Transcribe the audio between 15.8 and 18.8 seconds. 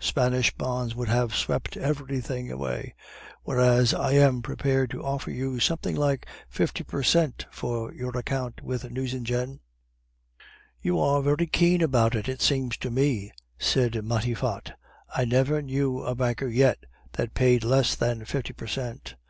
a banker yet that paid less than fifty per